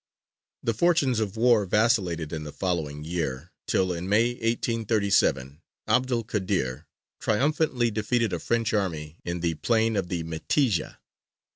[0.63, 6.23] The fortunes of war vacillated in the following year, till in May, 1837, 'Abd el
[6.23, 6.85] Kādir
[7.19, 10.97] triumphantly defeated a French army in the plain of the Metija.